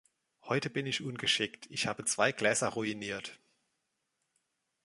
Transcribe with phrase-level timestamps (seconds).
[0.45, 3.39] Heute bin ich ungeschickt; Ich habe zwei Gläser ruiniert.